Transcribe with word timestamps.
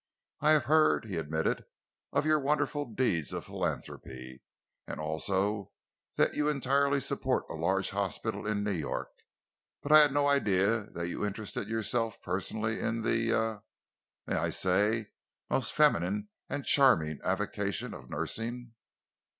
"I 0.39 0.53
have 0.53 0.63
heard," 0.63 1.05
he 1.05 1.17
admitted, 1.17 1.63
"of 2.11 2.25
your 2.25 2.39
wonderful 2.39 2.85
deeds 2.85 3.31
of 3.33 3.45
philanthropy, 3.45 4.41
also 4.97 5.73
that 6.17 6.33
you 6.33 6.49
entirely 6.49 6.99
support 6.99 7.43
a 7.51 7.53
large 7.53 7.91
hospital 7.91 8.47
in 8.47 8.63
New 8.63 8.71
York, 8.71 9.11
but 9.83 9.91
I 9.91 9.99
had 9.99 10.11
no 10.11 10.25
idea 10.27 10.85
that 10.95 11.09
you 11.09 11.23
interested 11.23 11.69
yourself 11.69 12.19
personally 12.23 12.79
in 12.79 13.03
the 13.03 13.31
er 13.31 13.63
may 14.25 14.37
I 14.37 14.49
say 14.49 15.11
most 15.51 15.71
feminine 15.71 16.29
and 16.49 16.65
charming 16.65 17.19
avocation 17.23 17.93
of 17.93 18.09
nursing?" 18.09 18.73